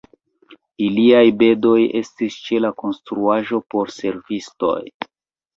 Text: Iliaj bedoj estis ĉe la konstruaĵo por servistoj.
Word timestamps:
Iliaj 0.85 1.25
bedoj 1.41 1.75
estis 2.01 2.37
ĉe 2.47 2.63
la 2.65 2.71
konstruaĵo 2.85 3.63
por 3.75 3.95
servistoj. 3.99 4.77